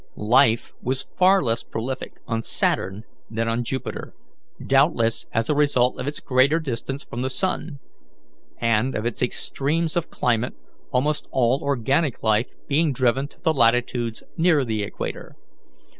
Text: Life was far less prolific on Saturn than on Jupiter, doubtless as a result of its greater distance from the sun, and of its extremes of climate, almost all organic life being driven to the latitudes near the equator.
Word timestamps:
Life 0.15 0.73
was 0.81 1.05
far 1.15 1.43
less 1.43 1.61
prolific 1.63 2.13
on 2.25 2.41
Saturn 2.41 3.03
than 3.29 3.47
on 3.47 3.63
Jupiter, 3.63 4.15
doubtless 4.65 5.27
as 5.31 5.47
a 5.47 5.53
result 5.53 5.99
of 5.99 6.07
its 6.07 6.19
greater 6.19 6.59
distance 6.59 7.03
from 7.03 7.21
the 7.21 7.29
sun, 7.29 7.77
and 8.57 8.95
of 8.97 9.05
its 9.05 9.21
extremes 9.21 9.95
of 9.95 10.09
climate, 10.09 10.55
almost 10.89 11.27
all 11.29 11.59
organic 11.61 12.23
life 12.23 12.47
being 12.67 12.91
driven 12.91 13.27
to 13.27 13.39
the 13.41 13.53
latitudes 13.53 14.23
near 14.35 14.65
the 14.65 14.81
equator. 14.81 15.35